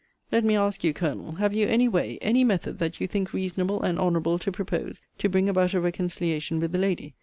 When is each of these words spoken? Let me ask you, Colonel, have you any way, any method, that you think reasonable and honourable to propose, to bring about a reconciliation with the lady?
Let 0.31 0.43
me 0.43 0.55
ask 0.55 0.83
you, 0.83 0.95
Colonel, 0.95 1.33
have 1.33 1.53
you 1.53 1.67
any 1.67 1.87
way, 1.87 2.17
any 2.23 2.43
method, 2.43 2.79
that 2.79 2.99
you 2.99 3.05
think 3.07 3.33
reasonable 3.33 3.83
and 3.83 3.99
honourable 3.99 4.39
to 4.39 4.51
propose, 4.51 4.99
to 5.19 5.29
bring 5.29 5.47
about 5.47 5.75
a 5.75 5.79
reconciliation 5.79 6.59
with 6.59 6.71
the 6.71 6.79
lady? 6.79 7.13